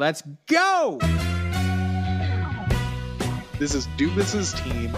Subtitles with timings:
[0.00, 0.98] Let's go.
[3.58, 4.96] This is Dubas's team.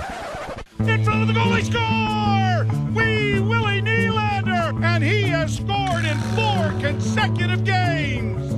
[0.79, 2.65] In front of the goalie, score!
[2.95, 8.53] Wee Willie Nylander, and he has scored in four consecutive games.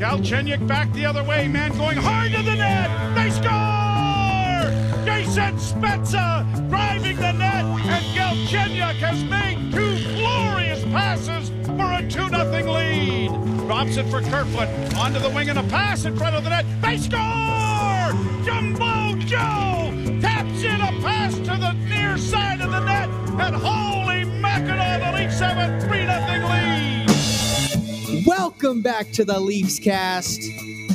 [0.00, 3.16] Galchenyuk back the other way, man going hard to the net.
[3.16, 5.04] They score!
[5.04, 12.28] Jason Spezza driving the net, and Galchenyuk has made two glorious passes for a 2
[12.28, 13.30] 0 lead.
[13.66, 14.68] Drops it for Kerfoot.
[14.96, 16.66] Onto the wing and a pass in front of the net.
[16.82, 18.10] They score!
[18.44, 23.08] Jumbo Joe taps in a pass to the near side of the net.
[23.40, 28.26] And holy Mackinac, the Leafs have a 3 0 lead.
[28.26, 30.40] Welcome back to the Leafs cast,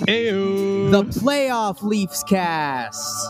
[0.08, 0.92] Ayo.
[0.92, 3.30] the playoff Leafs cast.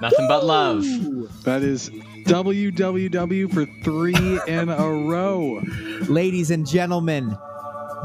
[0.00, 0.84] Nothing but love.
[1.44, 1.90] that is
[2.28, 5.62] WWW for three in a row.
[6.10, 7.34] Ladies and gentlemen,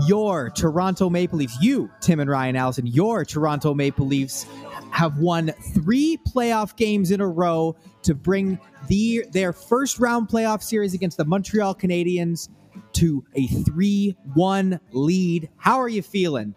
[0.07, 4.45] your Toronto Maple Leafs, you, Tim and Ryan Allison, your Toronto Maple Leafs
[4.91, 8.57] have won three playoff games in a row to bring
[8.87, 12.47] the, their first round playoff series against the Montreal Canadiens
[12.93, 15.49] to a 3 1 lead.
[15.57, 16.55] How are you feeling?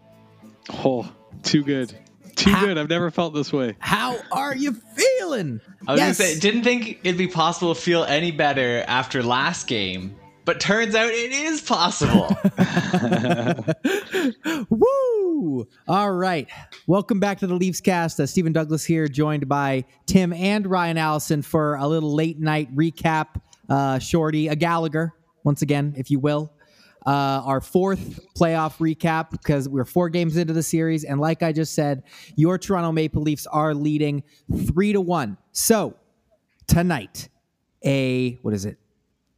[0.69, 1.11] Oh,
[1.43, 1.93] too good.
[2.37, 2.77] Too Ha- good.
[2.77, 3.75] I've never felt this way.
[3.79, 5.59] How are you feeling?
[5.87, 6.17] I was Yes.
[6.19, 10.59] gonna say, didn't think it'd be possible to feel any better after last game, but
[10.59, 12.35] turns out it is possible.
[14.69, 15.67] Woo!
[15.87, 16.47] All right.
[16.85, 18.19] Welcome back to the Leafs cast.
[18.19, 22.73] Uh, Stephen Douglas here, joined by Tim and Ryan Allison for a little late night
[22.75, 23.41] recap.
[23.69, 26.51] Uh, Shorty, a Gallagher, once again, if you will.
[27.05, 31.03] Uh, our fourth playoff recap because we're four games into the series.
[31.03, 32.03] And like I just said,
[32.35, 34.23] your Toronto Maple Leafs are leading
[34.73, 35.37] three to one.
[35.53, 35.95] So
[36.67, 37.29] tonight,
[37.85, 38.77] a, what is it?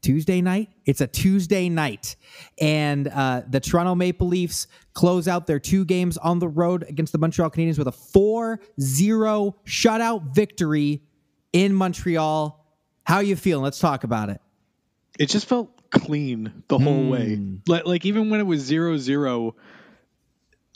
[0.01, 0.69] Tuesday night.
[0.85, 2.15] It's a Tuesday night,
[2.59, 7.11] and uh, the Toronto Maple Leafs close out their two games on the road against
[7.11, 11.03] the Montreal Canadiens with a 4-0 shutout victory
[11.53, 12.65] in Montreal.
[13.03, 13.63] How you feeling?
[13.63, 14.39] Let's talk about it.
[15.17, 17.35] It just felt clean the whole way.
[17.35, 17.55] Hmm.
[17.67, 19.55] Like, like even when it was zero zero,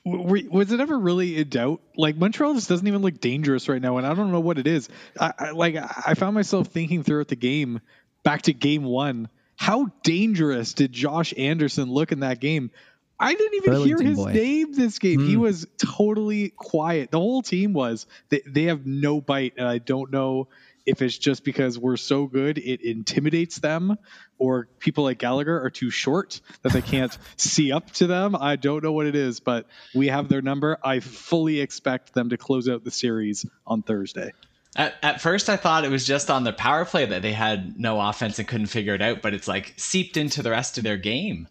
[0.06, 1.82] w- was it ever really in doubt?
[1.96, 4.68] Like Montreal just doesn't even look dangerous right now, and I don't know what it
[4.68, 4.90] is.
[5.20, 7.82] I, I like I found myself thinking throughout the game,
[8.24, 12.72] back to game one, how dangerous did Josh Anderson look in that game?
[13.20, 14.34] I didn't even hear his boy.
[14.34, 15.22] name this game.
[15.26, 15.42] He Hmm.
[15.42, 17.12] was totally quiet.
[17.12, 18.06] The whole team was.
[18.30, 20.50] They, they have no bite, and I don't know
[20.86, 23.98] if it's just because we're so good it intimidates them
[24.44, 28.36] or people like Gallagher are too short that they can't see up to them.
[28.36, 30.78] I don't know what it is, but we have their number.
[30.84, 34.34] I fully expect them to close out the series on Thursday.
[34.76, 37.80] at, at first, I thought it was just on the power play that they had
[37.80, 40.84] no offense and couldn't figure it out, but it's like seeped into the rest of
[40.84, 41.48] their game.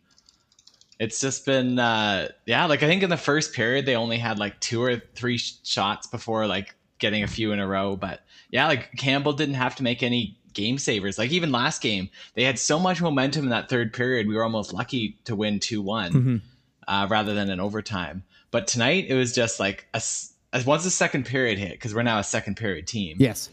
[0.98, 4.38] It's just been, uh, yeah, like I think in the first period, they only had
[4.38, 7.96] like two or three sh- shots before like getting a few in a row.
[7.96, 8.20] But
[8.50, 11.18] yeah, like Campbell didn't have to make any game savers.
[11.18, 14.26] Like even last game, they had so much momentum in that third period.
[14.26, 16.40] We were almost lucky to win 2 one Mhm.
[16.88, 18.22] uh, rather than an overtime.
[18.50, 21.94] But tonight, it was just like a, s- as once the second period hit, because
[21.94, 23.48] we're now a second period team Yes.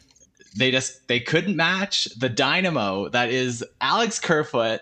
[0.57, 4.81] they just they couldn't match the dynamo that is Alex Kerfoot,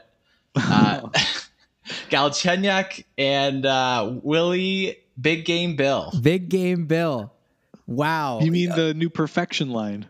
[0.55, 1.01] uh,
[2.09, 6.11] Galchenyuk, and uh, Willie Big Game Bill.
[6.22, 7.31] Big game Bill.
[7.85, 8.39] Wow.
[8.41, 10.05] You mean the new perfection line?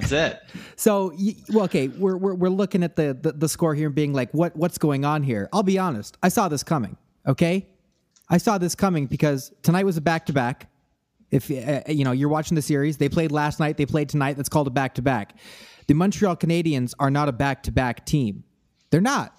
[0.00, 0.42] That's it.
[0.76, 1.14] So,
[1.50, 4.30] well, okay, we're, we're, we're looking at the, the, the score here and being like,
[4.32, 5.48] what, what's going on here?
[5.52, 6.18] I'll be honest.
[6.22, 6.96] I saw this coming,
[7.26, 7.66] okay?
[8.28, 10.68] I saw this coming because tonight was a back to back.
[11.30, 14.36] If uh, you know you're watching the series, they played last night, they played tonight.
[14.36, 15.36] That's called a back to back.
[15.88, 18.44] The Montreal Canadiens are not a back to back team.
[18.90, 19.36] They're not.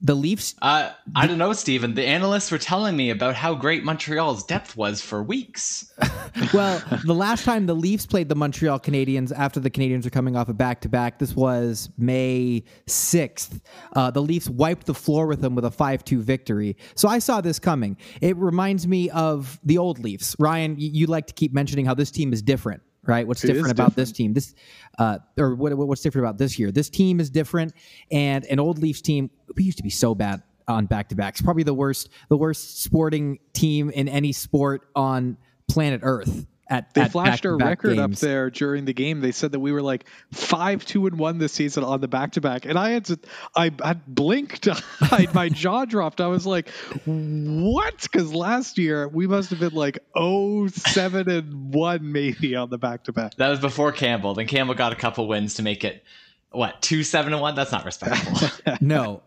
[0.00, 1.94] The Leafs Uh, I don't know, Stephen.
[1.94, 5.92] The analysts were telling me about how great Montreal's depth was for weeks.
[6.54, 10.36] well, the last time the Leafs played the Montreal Canadiens after the Canadiens are coming
[10.36, 13.60] off a back to back, this was May 6th.
[13.94, 16.76] Uh, the Leafs wiped the floor with them with a 5 2 victory.
[16.94, 17.96] So I saw this coming.
[18.20, 20.36] It reminds me of the old Leafs.
[20.38, 22.82] Ryan, you, you like to keep mentioning how this team is different.
[23.08, 24.34] Right, what's It different about this team?
[24.34, 24.54] This,
[24.98, 26.70] uh, or what, what's different about this year?
[26.70, 27.72] This team is different,
[28.10, 29.30] and an old Leafs team.
[29.56, 31.40] We used to be so bad on back to backs.
[31.40, 35.38] Probably the worst, the worst sporting team in any sport on
[35.68, 36.46] planet Earth.
[36.70, 39.20] At They at flashed our back-to-back record up there during the game.
[39.20, 42.32] They said that we were like five, two, and one this season on the back
[42.32, 43.18] to back, and I had to,
[43.56, 44.68] I, I blinked,
[45.00, 46.20] I, my jaw dropped.
[46.20, 46.68] I was like,
[47.06, 52.68] "What?" Because last year we must have been like oh seven and one maybe on
[52.68, 53.34] the back to back.
[53.36, 54.34] That was before Campbell.
[54.34, 56.04] Then Campbell got a couple wins to make it
[56.50, 57.54] what two seven and one.
[57.54, 58.76] That's not respectable.
[58.80, 59.22] no.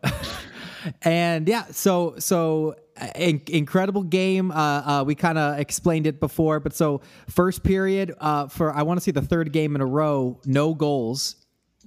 [1.01, 2.75] and yeah, so so
[3.15, 4.51] in- incredible game.
[4.51, 8.83] Uh, uh, we kind of explained it before, but so first period uh, for I
[8.83, 11.35] want to see the third game in a row, no goals.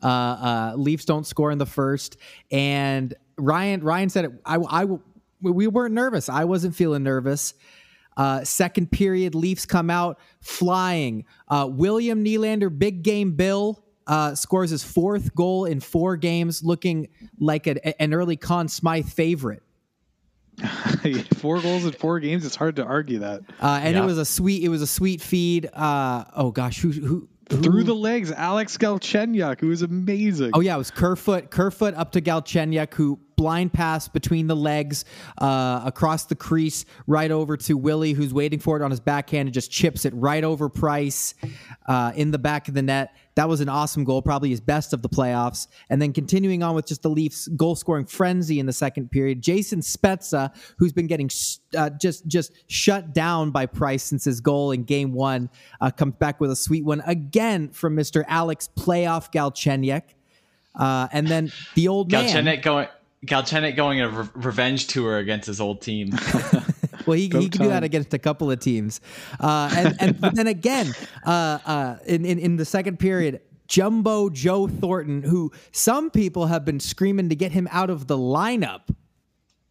[0.03, 2.17] Uh, uh, Leafs don't score in the first,
[2.51, 4.33] and Ryan Ryan said it.
[4.45, 4.87] I, I
[5.41, 6.29] we weren't nervous.
[6.29, 7.55] I wasn't feeling nervous.
[8.17, 11.25] Uh, second period, Leafs come out flying.
[11.49, 17.09] Uh, William Nylander, big game Bill, uh, scores his fourth goal in four games, looking
[17.41, 19.64] like a, an early Conn Smythe favorite.
[21.37, 22.45] four goals in four games.
[22.47, 23.43] It's hard to argue that.
[23.61, 24.03] Uh, and Yeah.
[24.03, 25.69] it was a sweet, it was a sweet feed.
[25.73, 30.51] Uh, oh gosh, who, who, who Through the legs, Alex Galchenyuk, who was amazing.
[30.55, 31.51] Oh yeah, it was Kerfoot.
[31.51, 35.05] Kerfoot up to Galchenyuk, who blind pass between the legs,
[35.39, 39.49] uh, across the crease, right over to Willie, who's waiting for it on his backhand
[39.49, 41.35] and just chips it right over Price
[41.87, 43.15] uh, in the back of the net.
[43.37, 45.67] That was an awesome goal, probably his best of the playoffs.
[45.91, 49.43] And then continuing on with just the Leafs goal scoring frenzy in the second period,
[49.43, 51.29] Jason Spezza, who's been getting
[51.77, 55.51] uh, just just shut down by Price since his goal in Game One,
[55.81, 60.03] uh, comes back with a sweet one again from Mister Alex Playoff Galchenyuk.
[60.77, 62.27] Uh, and then the old man.
[62.27, 62.89] Galchenyuk going
[63.25, 66.11] Galchenyuk going a re- revenge tour against his old team.
[67.07, 69.01] Well, he, he can do that against a couple of teams.
[69.39, 70.95] Uh, and, and but then again,
[71.27, 76.65] uh, uh, in, in, in the second period, Jumbo Joe Thornton, who some people have
[76.65, 78.83] been screaming to get him out of the lineup.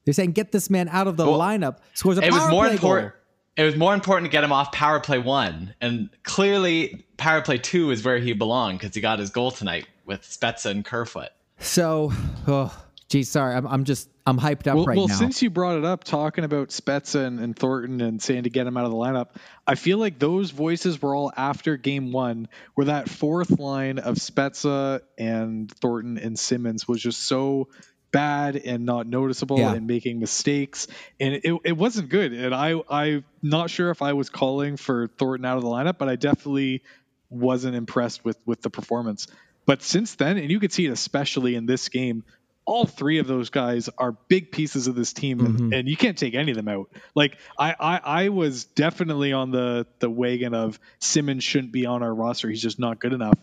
[0.05, 1.77] They're saying, get this man out of the Well, lineup.
[1.94, 3.13] Scores a it was more play important.
[3.13, 3.19] goal.
[3.55, 7.57] It was more important to get him off power play one, and clearly power play
[7.57, 11.29] two is where he belonged because he got his goal tonight with Spezza and Kerfoot.
[11.59, 12.11] So,
[12.47, 12.75] oh,
[13.13, 13.54] geez, sorry.
[13.56, 15.13] I'm, I'm just, I'm hyped up Well, right well now.
[15.13, 18.50] Well, since you brought it up, talking about Spezza and, and Thornton and saying to
[18.50, 19.27] get him out of the lineup,
[19.68, 24.15] I feel like those voices were all after game one, where that fourth line of
[24.15, 27.68] Spezza and Thornton and Simmonds was just so
[28.12, 29.74] bad and not noticeable Yeah.
[29.74, 30.88] and making mistakes.
[31.19, 32.33] And it, it wasn't good.
[32.33, 36.00] And I, I'm not sure if I was calling for Thornton out of the lineup,
[36.00, 36.81] but I definitely
[37.30, 39.27] wasn't impressed with, with the performance.
[39.68, 42.24] But since then, and you could see it especially in this game,
[42.65, 45.74] all three of those guys are big pieces of this team, and, mm-hmm.
[45.74, 46.89] and you can't take any of them out.
[47.15, 52.04] Like I, I, I was definitely on the the wagon of Simmonds shouldn't be on
[52.04, 52.50] our roster.
[52.50, 53.38] He's just not good enough.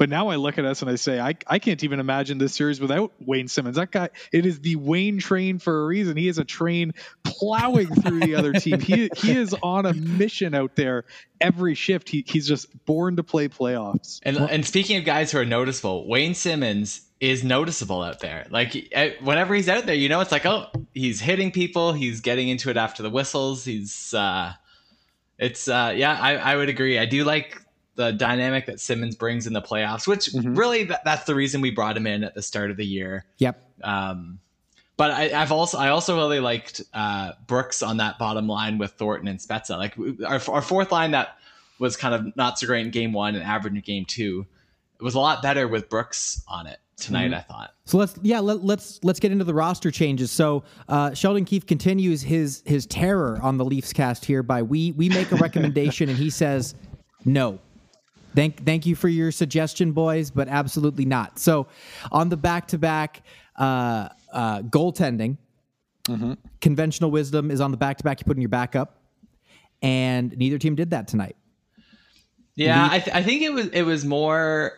[0.00, 2.54] But now I look at us and I say, I, I can't even imagine this
[2.54, 3.76] series without Wayne Simmonds.
[3.76, 6.16] That guy, it is the Wayne train for a reason.
[6.16, 8.80] He is a train plowing through the other team.
[8.80, 11.04] He, he is on a mission out there
[11.38, 12.08] every shift.
[12.08, 14.20] He, he's just born to play playoffs.
[14.22, 18.46] And and speaking of guys who are noticeable, Wayne Simmonds is noticeable out there.
[18.50, 21.92] Like eh, whenever he's out there, you know, it's like, oh, he's hitting people.
[21.92, 23.64] He's getting into it after the whistles.
[23.64, 24.54] He's, uh,
[25.38, 26.98] it's, uh, yeah, I, I would agree.
[26.98, 27.60] I do like
[27.96, 31.70] the dynamic that Simmonds brings in the playoffs, which really that, that's the reason we
[31.70, 33.26] brought him in at the start of the year.
[33.38, 33.62] yep.
[33.82, 34.40] Um,
[34.96, 38.92] but I, I've also I also really liked uh, Brooks on that bottom line with
[38.92, 39.78] Thornton and Spezza.
[39.78, 39.96] Like
[40.26, 41.38] our, our fourth line that
[41.78, 44.46] was kind of not so great in game one and average in game two.
[44.98, 47.32] It was a lot better with Brooks on it tonight.
[47.32, 47.74] I thought.
[47.84, 50.30] So let's yeah let, let's let's get into the roster changes.
[50.30, 54.92] So uh, Sheldon Keefe continues his his terror on the Leafs cast here by we
[54.92, 56.74] we make a recommendation and he says
[57.24, 57.58] no.
[58.34, 61.38] Thank thank you for your suggestion, boys, but absolutely not.
[61.38, 61.66] So
[62.12, 63.22] on the back to back
[63.58, 65.36] goaltending,
[66.08, 68.20] uh conventional wisdom is on the back to back.
[68.20, 68.98] You put in your backup,
[69.82, 71.36] and neither team did that tonight.
[72.54, 74.72] Yeah, I, th- I think it was it was more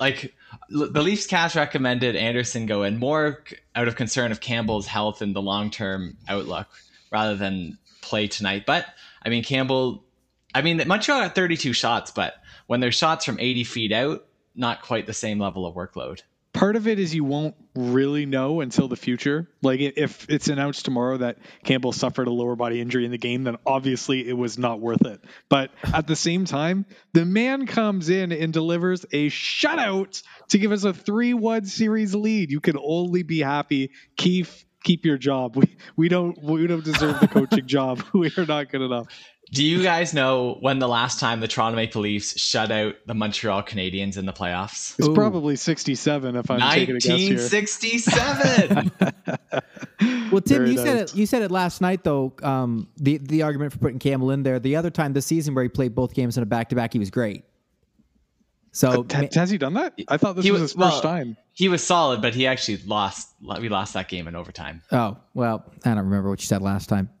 [0.00, 0.34] like
[0.68, 3.44] the Leafs cast recommended Anderson go in more
[3.74, 6.68] out of concern of Campbell's health and the long term outlook
[7.10, 8.64] rather than play tonight.
[8.66, 8.86] But
[9.24, 10.04] I mean, Campbell,
[10.54, 12.34] I mean, Montreal got 32 shots, but
[12.66, 16.22] when there's shots from 80 feet out, not quite the same level of workload.
[16.52, 19.48] Part of it is you won't really know until the future.
[19.62, 23.44] Like if it's announced tomorrow that Campbell suffered a lower body injury in the game,
[23.44, 25.20] then obviously it was not worth it.
[25.48, 30.72] But at the same time, the man comes in and delivers a shutout to give
[30.72, 32.50] us a 3-1 series lead.
[32.50, 33.92] You can only be happy.
[34.16, 35.56] Keefe, keep your job.
[35.56, 38.02] We we don't we don't deserve the coaching job.
[38.12, 39.06] We are not good enough.
[39.52, 43.12] Do you guys know when the last time the Toronto Maple Leafs shut out the
[43.12, 44.98] Montreal Canadiens in the playoffs?
[44.98, 45.14] It's Ooh.
[45.14, 47.36] probably 67 if I'm taking a guess here.
[47.36, 48.92] 1967.
[50.32, 51.14] Well, Tim, Very you said it.
[51.14, 52.32] You said it last night, though.
[52.42, 54.58] Um, the the argument for putting Campbell in there.
[54.58, 56.94] The other time this season where he played both games in a back to back,
[56.94, 57.44] he was great.
[58.72, 59.92] So Ha- Has he done that?
[60.08, 61.36] I thought this He was was- his first well, time.
[61.52, 63.28] he was solid, but he actually lost.
[63.60, 64.80] We lost that game in overtime.
[64.90, 67.10] Oh well, I don't remember what you said last time.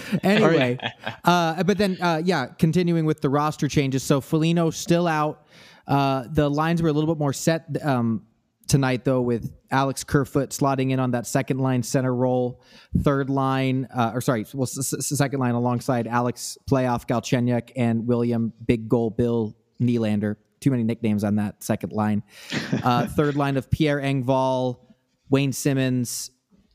[0.22, 0.78] anyway,
[1.24, 4.02] uh, but then uh, yeah, continuing with the roster changes.
[4.02, 5.46] So Foligno still out.
[5.86, 7.66] Uh, the lines were a little bit more set.
[7.84, 8.24] Um,
[8.68, 12.62] tonight, though, with Alex Kerfoot slotting in on that second line center role,
[13.02, 18.06] third line, uh, or sorry, well, s- s- second line alongside Alex Playoff Galchenyuk and
[18.06, 20.36] William Big Goal Bill Nylander.
[20.60, 22.22] Too many nicknames on that second line.
[22.84, 24.78] Uh, third line of Pierre Engvall,
[25.28, 26.30] Wayne Simmonds,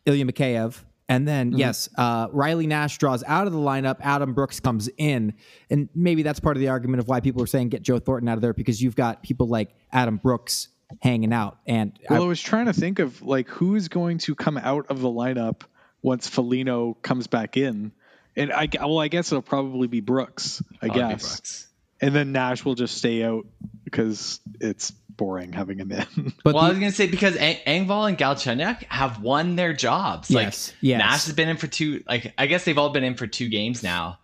[0.05, 0.83] Ilya Mikheyev.
[1.09, 3.97] And then, yes, uh, Riley Nash draws out of the lineup.
[4.01, 5.35] Adam Brooks comes in.
[5.69, 8.27] And maybe that's part of the argument of why people are saying get Joe Thornton
[8.27, 10.67] out of there because you've got people like Adam Brooks
[11.01, 11.59] hanging out.
[11.65, 14.57] And Well, I, I, was trying to think of like who is going to come
[14.57, 15.61] out of the lineup
[16.01, 17.91] once Foligno comes back in,
[18.35, 21.67] and I well, I guess it'll probably be Brooks, I Probably guess, Brooks.
[22.01, 23.45] and then Nash will just stay out
[23.83, 26.05] because it's boring having him in.
[26.43, 30.29] but well, I was gonna say because Ang- Engvall and Galchenyuk have won their jobs.
[30.31, 30.99] Yes, like yes.
[30.99, 32.03] Nash has been in for two.
[32.07, 34.19] Like I guess they've all been in for two games now,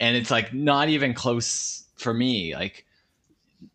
[0.00, 2.54] and it's like not even close for me.
[2.54, 2.84] Like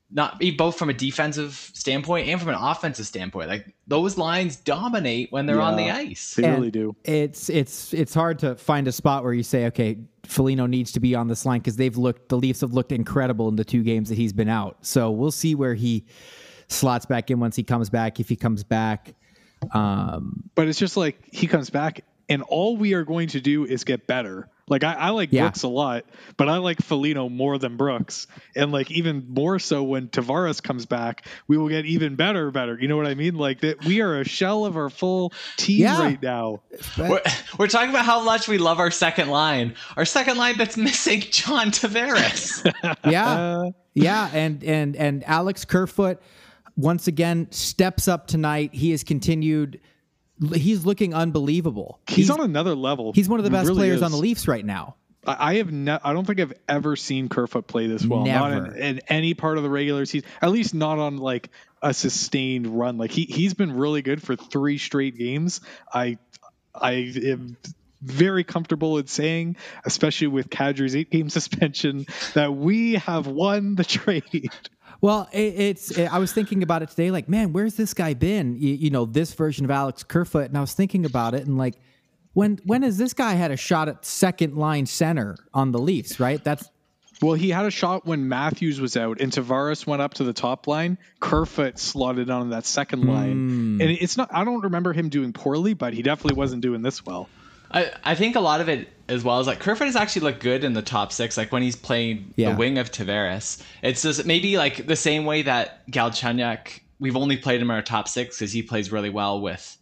[0.10, 3.50] not both from a defensive standpoint and from an offensive standpoint.
[3.50, 6.36] Like those lines dominate when they're on the ice.
[6.36, 6.96] they And really do.
[7.04, 11.02] it's it's it's hard to find a spot where you say, okay, Foligno needs to
[11.02, 13.84] be on this line because they've looked the Leafs have looked incredible in the two
[13.84, 14.78] games that he's been out.
[14.82, 16.06] So we'll see where he
[16.68, 19.14] slots back in once he comes back, if he comes back.
[19.72, 23.66] Um, But it's just like he comes back, and all we are going to do
[23.66, 24.50] is get better.
[24.70, 25.44] Like I, I like Yeah.
[25.44, 26.04] Brooks a lot,
[26.36, 30.86] but I like Foligno more than Brooks, and like even more so when Tavares comes
[30.86, 32.78] back, we will get even better, better.
[32.80, 33.36] You know what I mean?
[33.36, 36.02] Like that, we are a shell of our full team Yeah.
[36.02, 36.62] right now.
[36.98, 37.22] We're,
[37.58, 39.74] we're talking about how much we love our second line.
[39.96, 42.62] Our second line that's missing John Tavares.
[43.10, 46.20] yeah, Uh, yeah, and and and Alex Kerfoot
[46.78, 48.74] once again steps up tonight.
[48.74, 49.82] He has continued.
[50.54, 52.00] He's looking unbelievable.
[52.08, 53.12] he's, on another level.
[53.12, 54.04] He's one of the best really players is.
[54.04, 54.96] on the Leafs right now.
[55.26, 58.26] I have ne- I don't think I've ever seen Kerfoot play this well.
[58.26, 58.76] Not Never.
[58.76, 60.30] in, in any part of the regular season.
[60.42, 61.50] At least not on like
[61.82, 62.98] a sustained run.
[62.98, 65.60] Like he he's been really good for three straight games.
[65.94, 66.18] I
[66.74, 67.58] I am
[68.02, 73.84] very comfortable in saying, especially with Kadri's eight game suspension, that we have won the
[73.84, 74.52] trade.
[75.02, 75.92] Well, it, it's.
[75.92, 77.12] It, I was thinking about it today.
[77.12, 78.56] Like, man, where's this guy been?
[78.56, 81.58] You, you know, this version of Alex Kerfoot, and I was thinking about it, and
[81.58, 81.76] like,
[82.34, 86.20] when when has this guy had a shot at second line center on the Leafs?
[86.20, 86.44] Right.
[86.44, 86.70] That's
[87.20, 90.34] Well, he had a shot when Matthews was out and Tavares went up to the
[90.34, 91.00] top line.
[91.20, 93.32] Kerfoot slotted on that second line.
[93.32, 93.82] Hmm.
[93.82, 97.04] And it's not I don't remember him doing poorly, but he definitely wasn't doing this
[97.04, 97.28] well.
[97.72, 100.40] I, I think a lot of it as well as like Kerfoot has actually looked
[100.42, 102.52] good in the top six, like when he's playing Yeah.
[102.52, 103.62] the wing of Tavares.
[103.82, 107.82] It's just maybe like the same way that Galchenyuk, we've only played him in our
[107.82, 109.78] top six because he plays really well with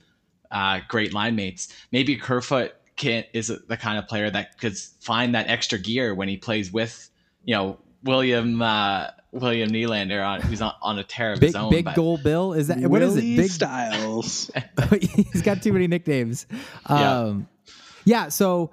[0.51, 1.70] uh, great line mates.
[1.91, 6.27] Maybe Kerfoot can is the kind of player that could find that extra gear when
[6.27, 7.10] he plays with,
[7.44, 11.55] you know, William uh, William Nylander on who's on, on a tear of big his
[11.55, 11.72] own.
[11.72, 12.53] big goal Bill.
[12.53, 13.22] Is that what is it?
[13.22, 14.51] Big Styles.
[15.00, 16.46] he's got too many nicknames.
[16.86, 17.48] Um,
[18.05, 18.29] yeah.
[18.29, 18.72] So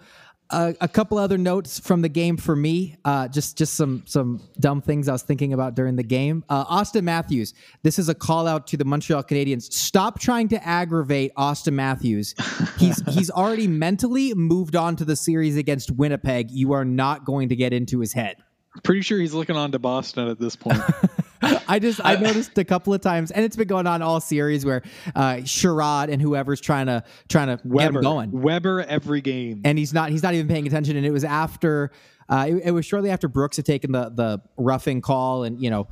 [0.52, 2.96] a couple other notes from the game for me.
[3.04, 6.44] Uh, just just some some dumb things I was thinking about during the game.
[6.48, 7.54] Uh, Auston Matthews.
[7.82, 9.72] This is a call out to the Montreal Canadiens.
[9.72, 12.34] Stop trying to aggravate Auston Matthews.
[12.78, 16.50] He's he's already mentally moved on to the series against Winnipeg.
[16.50, 18.36] You are not going to get into his head.
[18.82, 20.80] Pretty sure he's looking on to Boston at this point.
[21.42, 24.64] I just I noticed a couple of times, and it's been going on all series
[24.64, 24.82] where
[25.14, 28.30] uh, Chiarot and whoever's trying to trying to get him going.
[28.30, 29.60] Weber every game.
[29.64, 31.90] and he's not he's not even paying attention and it was after
[32.28, 35.68] uh, it, it was shortly after brooks had taken the the roughing call and you
[35.70, 35.88] know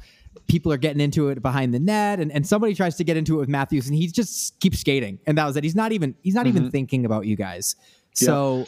[0.47, 3.35] people are getting into it behind the net and, and somebody tries to get into
[3.37, 5.65] it with matthews and he just keeps skating and that was it.
[5.65, 7.75] He's not even he's not even thinking about you guys.
[8.15, 8.67] So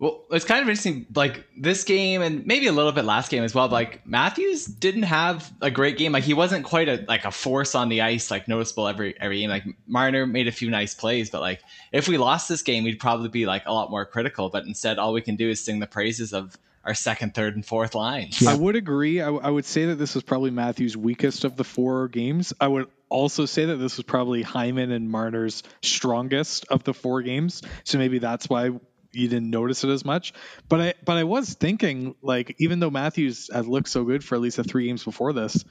[0.00, 1.06] Well, it's kind of interesting.
[1.14, 3.68] Like this game, and maybe a little bit last game as well.
[3.68, 6.12] Like Matthews didn't have a great game.
[6.12, 9.40] Like he wasn't quite a like a force on the ice, like noticeable every every
[9.40, 9.50] game.
[9.50, 11.60] Like Marner made a few nice plays, but like
[11.92, 14.48] if we lost this game, we'd probably be like a lot more critical.
[14.50, 17.64] But instead, all we can do is sing the praises of our second, third, and
[17.64, 18.46] fourth lines.
[18.46, 19.20] I would agree.
[19.20, 22.52] I, I would say that this was probably Matthews' weakest of the four games.
[22.60, 27.22] I would also say that this was probably Hyman and Marner's strongest of the four
[27.22, 27.62] games.
[27.84, 28.72] So maybe that's why
[29.14, 30.32] you didn't notice it as much.
[30.68, 34.34] But I but I was thinking like even though Matthews had looked so good for
[34.34, 35.64] at least the three games before this,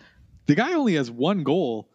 [0.46, 1.88] the guy only has one goal.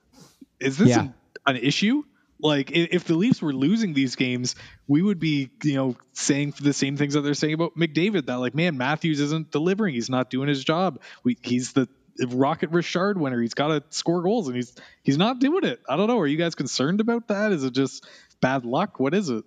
[0.61, 1.01] Is this Yeah.
[1.01, 1.15] an,
[1.47, 2.03] an issue?
[2.41, 4.55] Like i- if the Leafs were losing these games,
[4.87, 8.27] we would be, you know, saying the same things that they're saying about McDavid.
[8.27, 9.95] That like, man, Matthews isn't delivering.
[9.95, 11.01] He's not doing his job.
[11.25, 11.89] We, he's the
[12.27, 13.41] Rocket Richard winner.
[13.41, 15.81] He's got to score goals, and he's he's not doing it.
[15.89, 16.19] I don't know.
[16.19, 17.53] Are you guys concerned about that?
[17.53, 18.07] Is it just
[18.41, 18.99] bad luck?
[18.99, 19.45] What is it?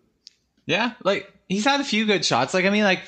[0.66, 2.54] Yeah, like he's had a few good shots.
[2.54, 3.02] Like I mean, like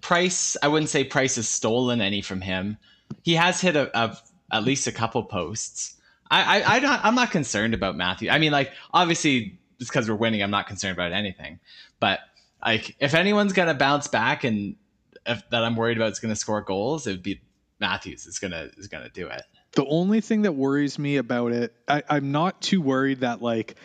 [0.00, 2.76] Price, I wouldn't say Price has stolen any from him.
[3.22, 4.16] He has hit a, a
[4.52, 5.94] at least a couple posts.
[6.30, 8.30] I, I, I don't, I'm not concerned about Matthew.
[8.30, 11.60] I mean, like obviously, just because we're winning, I'm not concerned about anything.
[12.00, 12.20] But
[12.64, 14.76] like, if anyone's gonna bounce back and
[15.24, 17.40] if, that I'm worried about is gonna score goals, it would be
[17.80, 18.26] Matthews.
[18.26, 19.42] Is gonna is gonna do it.
[19.72, 23.76] The only thing that worries me about it, I, I'm not too worried that like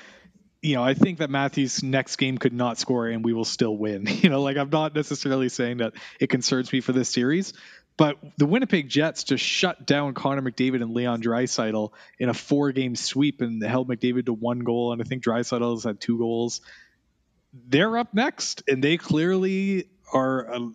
[0.62, 3.75] you know, I think that Matthews' next game could not score and we will still
[3.75, 4.08] win.
[4.22, 7.53] You know, like I'm not necessarily saying that it concerns me for this series,
[7.98, 12.96] but the Winnipeg Jets just shut down Connor McDavid and Leon Draisaitl in a four-game
[12.96, 16.62] sweep and held McDavid to one goal, and I think Draisaitl has had two goals.
[17.68, 20.53] They're up next, and they clearly are.
[20.53, 20.70] Uh,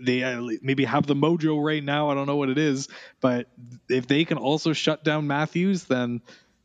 [0.00, 2.10] they uh, maybe have the mojo right now.
[2.10, 2.88] I don't know what it is,
[3.20, 3.48] but
[3.88, 6.20] if they can also shut down Matthews, then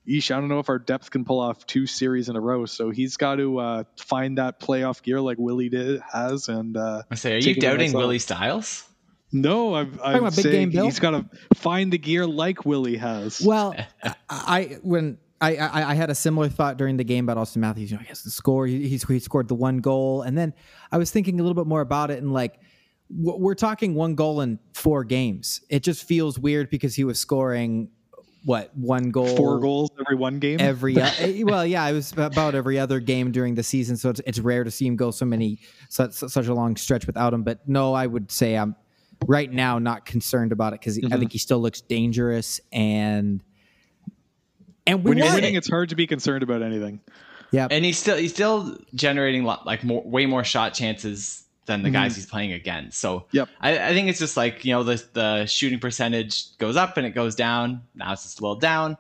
[0.07, 2.65] Yeesh, I don't know if our depth can pull off two series in a row.
[2.65, 6.47] So he's got to uh, find that playoff gear like Willie did has.
[6.49, 8.85] And uh, I say, are you doubting Willie Styles?
[9.31, 11.25] No, I'm, I'm saying he's got to
[11.55, 13.41] find the gear like Willie has.
[13.41, 13.75] Well,
[14.29, 17.91] I when I, I, I had a similar thought during the game about Auston Matthews.
[17.91, 18.65] You know, he has the score.
[18.65, 20.53] He, he's he scored the one goal, and then
[20.91, 22.59] I was thinking a little bit more about it, and like
[23.11, 25.61] we're talking one goal in four games.
[25.69, 27.89] It just feels weird because he was scoring
[28.45, 32.55] what one goal, four goals every one game, every eh, well, yeah, it was about
[32.55, 33.97] every other game during the season.
[33.97, 37.05] So it's, it's rare to see him go so many such such a long stretch
[37.05, 37.43] without him.
[37.43, 38.75] But no, I would say I'm
[39.25, 41.13] right now not concerned about it because mm-hmm.
[41.13, 43.43] I think he still looks dangerous and
[44.87, 46.99] and we when you're winning, it's hard to be concerned about anything.
[47.51, 51.89] Yeah, and he's still he's still generating like more way more shot chances than the
[51.89, 51.93] mm-hmm.
[51.93, 52.99] guys he's playing against.
[52.99, 53.47] So yep.
[53.61, 57.05] I, I, think it's just like you know the the shooting percentage goes up and
[57.05, 57.83] it goes down.
[57.93, 58.97] Now it's just a little down.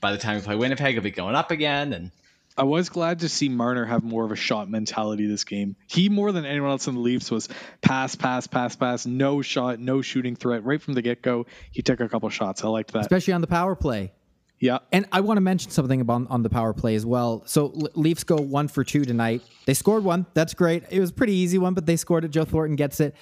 [0.00, 1.92] By the time we play Winnipeg, it'll be going up again.
[1.92, 2.12] And
[2.56, 5.74] I was glad to see Marner have more of a shot mentality this game.
[5.88, 7.48] He more than anyone else in the Leafs was
[7.82, 11.46] pass, pass, pass, pass, no shot, no shooting threat right from the get go.
[11.72, 12.62] He took a couple shots.
[12.62, 14.12] I liked that, especially on the power play.
[14.58, 14.78] Yeah.
[14.92, 17.42] And I want to mention something about on the power play as well.
[17.46, 19.42] So Leafs go one for two tonight.
[19.66, 20.26] They scored one.
[20.34, 20.84] That's great.
[20.90, 22.28] It was a pretty easy one, but they scored it.
[22.28, 23.14] Joe Thornton gets it.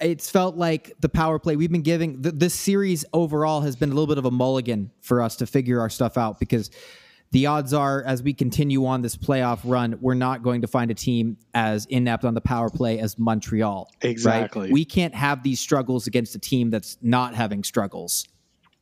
[0.00, 3.90] It's felt like the power play we've been giving th- this series overall has been
[3.90, 6.70] a little bit of a mulligan for us to figure our stuff out because
[7.30, 10.90] the odds are as we continue on this playoff run, we're not going to find
[10.90, 13.90] a team as inept on the power play as Montreal.
[14.02, 14.62] Exactly.
[14.62, 14.72] Right?
[14.72, 18.26] We can't have these struggles against a team that's not having struggles.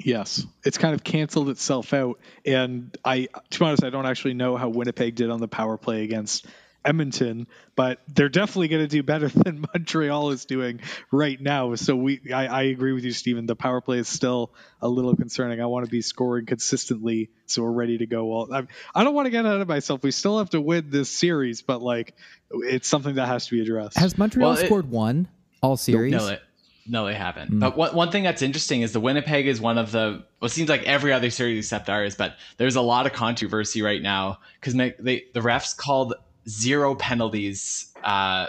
[0.04, 2.20] Yes, it's kind of canceled itself out.
[2.46, 5.76] And I, to be honest, I don't actually know how Winnipeg did on the power
[5.76, 6.46] play against
[6.84, 10.80] Edmonton, but they're definitely going to do better than Montreal is doing
[11.12, 11.74] right now.
[11.74, 13.46] So we, I, I agree with you, Stephen.
[13.46, 15.60] The power play is still a little concerning.
[15.60, 18.24] I want to be scoring consistently, so we're ready to go.
[18.24, 20.02] Well, I'm, I don't want to get ahead of myself.
[20.02, 22.14] We still have to win this series, but like,
[22.50, 23.98] it's something that has to be addressed.
[23.98, 25.28] Has Montreal well, scored one
[25.62, 26.12] all series?
[26.12, 26.42] No, it,
[26.86, 27.52] no, they haven't.
[27.52, 27.60] Mm.
[27.60, 30.24] But one, one thing that's interesting is the Winnipeg is one of the.
[30.40, 33.82] Well, it seems like every other series except ours, but there's a lot of controversy
[33.82, 36.14] right now because the refs called
[36.48, 38.46] zero penalties uh,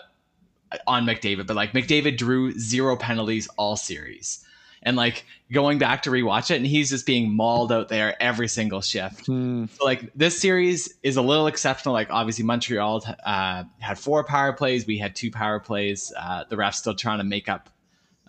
[0.87, 4.45] on McDavid, but like McDavid drew zero penalties all series.
[4.83, 8.47] And like going back to rewatch it, and he's just being mauled out there every
[8.47, 9.27] single shift.
[9.27, 9.69] Mm.
[9.69, 11.93] So like this series is a little exceptional.
[11.93, 16.11] Like obviously Montreal uh, had four power plays, we had two power plays.
[16.17, 17.69] Uh, the refs still trying to make up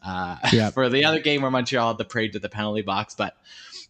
[0.04, 0.72] uh, yep.
[0.74, 3.14] for the other game where Montreal had the parade to the penalty box.
[3.14, 3.36] But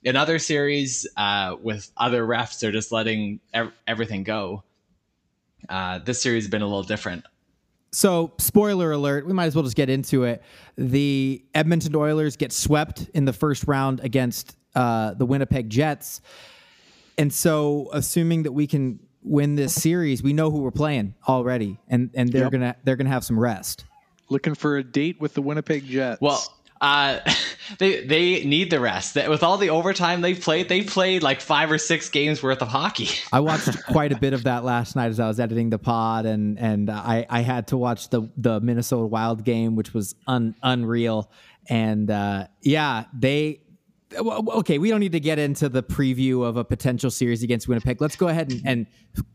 [0.04, 4.64] in other series uh, with other refs, they're just letting ev- everything go.
[5.68, 7.24] Uh, this series has been a little different.
[7.94, 10.42] So, spoiler alert, we might as well just get into it.
[10.76, 16.22] The Edmonton Oilers get swept in the first round against uh, the Winnipeg Jets.
[17.18, 21.78] And so, assuming that we can win this series, we know who we're playing already,
[21.86, 22.52] and, and they're yep.
[22.52, 23.84] gonna they're gonna have some rest
[24.28, 26.20] looking for a date with the Winnipeg Jets.
[26.20, 26.42] Well,
[26.82, 27.20] uh,
[27.78, 29.14] they they need the rest.
[29.14, 32.68] With all the overtime they've played, they played like five or six games worth of
[32.68, 33.08] hockey.
[33.32, 36.26] I watched quite a bit of that last night as I was editing the pod,
[36.26, 40.54] and and I I had to watch the the Minnesota Wild game, which was un,
[40.62, 41.30] unreal.
[41.68, 43.60] And uh, yeah, they.
[44.14, 47.98] Okay, we don't need to get into the preview of a potential series against Winnipeg.
[47.98, 48.86] Let's go ahead and, and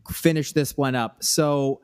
[0.08, 1.16] finish this one up.
[1.20, 1.80] So,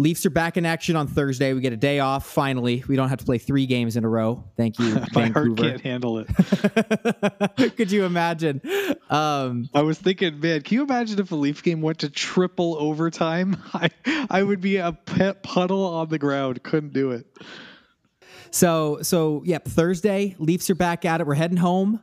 [0.00, 1.52] Leafs are back in action on Thursday.
[1.52, 2.82] We get a day off finally.
[2.88, 4.42] We don't have to play three games in a row.
[4.56, 7.76] Thank you, My heart can't handle it.
[7.76, 8.62] Could you imagine?
[9.10, 12.78] Um, I was thinking, man, can you imagine if a Leaf game went to triple
[12.78, 13.62] overtime?
[13.74, 13.90] I
[14.30, 16.62] I would be a pet puddle on the ground.
[16.62, 17.26] Couldn't do it.
[18.50, 21.26] So so yeah, Thursday Leafs are back at it.
[21.26, 22.00] We're heading home.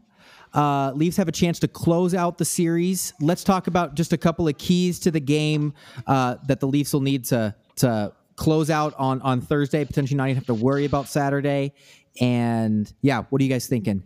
[0.53, 3.13] Uh, Leafs have a chance to close out the series.
[3.19, 5.73] Let's talk about just a couple of keys to the game
[6.05, 10.25] uh, that the Leafs will need to to close out on on Thursday, potentially not
[10.25, 11.73] even have to worry about Saturday.
[12.19, 14.03] And yeah, what are you guys thinking?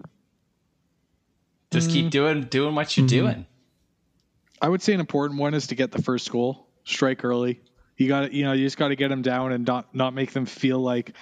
[1.71, 2.11] Just keep mm.
[2.11, 3.25] doing doing what you're mm-hmm.
[3.25, 3.45] doing.
[4.61, 7.61] I would say an important one is to get the first goal, strike early.
[7.97, 10.13] You got to, you know, you just got to get them down and not not
[10.13, 11.13] make them feel like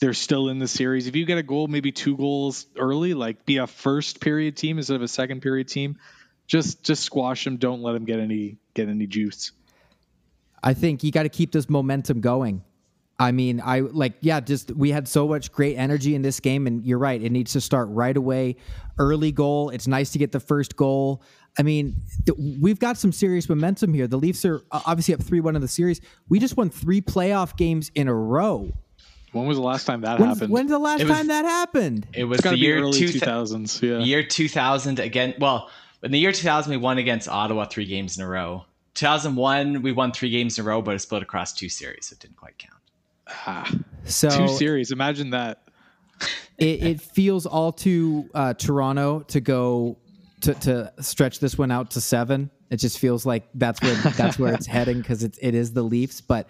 [0.00, 1.06] they're still in the series.
[1.06, 4.78] If you get a goal, maybe two goals early, like be a first period team
[4.78, 5.98] instead of a second period team.
[6.46, 7.56] Just just squash them.
[7.56, 9.52] Don't let them get any get any juice.
[10.62, 12.62] I think you got to keep this momentum going.
[13.18, 16.66] I mean, I like, yeah, just we had so much great energy in this game,
[16.66, 17.22] and you're right.
[17.22, 18.56] It needs to start right away.
[18.98, 19.70] Early goal.
[19.70, 21.22] It's nice to get the first goal.
[21.58, 21.96] I mean,
[22.26, 24.06] th- we've got some serious momentum here.
[24.08, 26.00] The Leafs are uh, obviously up 3 1 in the series.
[26.28, 28.72] We just won three playoff games in a row.
[29.32, 30.52] When was the last time that When's, happened?
[30.52, 32.06] when's the last It was- time that happened?
[32.14, 33.80] It was the year early two two thousands.
[33.82, 33.98] Yeah.
[33.98, 35.34] year 2000 again.
[35.38, 35.70] Well,
[36.02, 38.64] in the year 2000, we won against Ottawa three games in a row.
[38.94, 42.14] 2001, we won three games in a row, but it split across two series, so
[42.14, 42.80] it didn't quite count.
[43.28, 43.70] Ah,
[44.04, 44.90] So two series.
[44.90, 45.62] Imagine that.
[46.58, 49.98] it, it feels all too uh, Toronto to go
[50.42, 52.50] to, to stretch this one out to seven.
[52.70, 55.82] It just feels like that's where that's where it's heading because it, it is the
[55.82, 56.20] Leafs.
[56.20, 56.48] But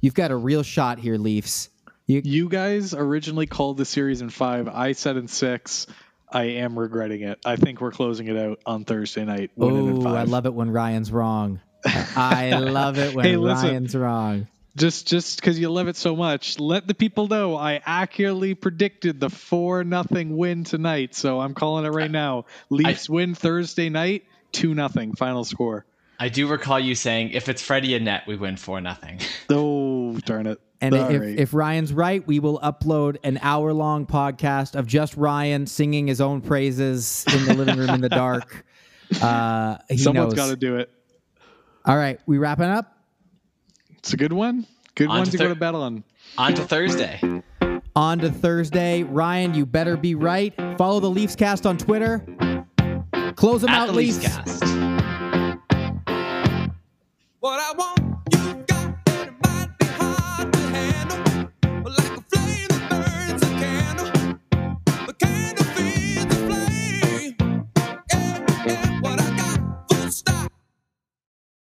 [0.00, 1.68] you've got a real shot here, Leafs.
[2.06, 4.68] You, You guys originally called the series in five.
[4.68, 5.86] I said in six.
[6.30, 7.38] I am regretting it.
[7.44, 9.50] I think we're closing it out on Thursday night.
[9.56, 10.14] Winning in oh, five.
[10.14, 11.60] I love it when Ryan's wrong.
[11.86, 13.68] I love it when Hey, listen.
[13.68, 14.46] Ryan's wrong.
[14.76, 19.20] just just because you love it so much, let the people know I accurately predicted
[19.20, 21.14] the four nothing win tonight.
[21.14, 22.44] So I'm calling it right now.
[22.70, 25.86] Leafs win Thursday night, two nothing final score.
[26.18, 29.20] I do recall you saying, if it's Freddie and Net, we win 4 nothing.
[29.50, 30.58] Oh darn it!
[30.80, 35.66] And if, if Ryan's right, we will upload an hour long podcast of just Ryan
[35.66, 38.64] singing his own praises in the living room in the dark.
[39.22, 40.46] Uh, he someone's knows.
[40.46, 40.90] got to do it,
[41.86, 42.98] All right, we wrapping up.
[43.98, 44.66] it's a good one.
[44.94, 46.04] Good On one to to thir- go to bed on.
[46.38, 47.20] On to Thursday.
[47.94, 49.02] On to Thursday.
[49.04, 50.54] Ryan, you better be right.
[50.78, 52.24] Follow the Leafs cast on Twitter.
[53.36, 54.16] Close them At out, the Leafs.
[54.18, 54.62] Leafs cast.
[57.40, 58.05] What I want